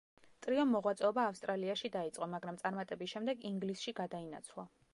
[0.43, 4.67] ტრიომ მოღვაწეობა ავსტრალიაში დაიწყო, მაგრამ წარმატების შემდეგ ინგლისში გადაინაცვლა.